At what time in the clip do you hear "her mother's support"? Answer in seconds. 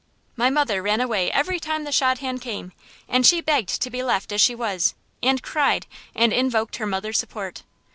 6.77-7.61